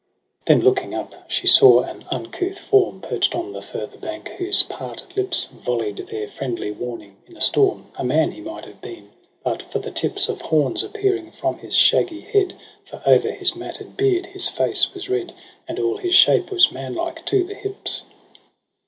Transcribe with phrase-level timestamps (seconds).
[0.47, 3.99] AUGUST 137 la Then looking up she saw an uncouth form Perch'd on the further
[3.99, 8.65] bank, whose parted lips VoUey'd their friendly warning in a storm: A man he might
[8.65, 9.11] have been,
[9.43, 12.55] but for the tips Of horns appearing from his shaggy head.
[12.83, 15.33] For o'er his matted beard his face was red.
[15.67, 18.05] And all his shape was manlike to the hips.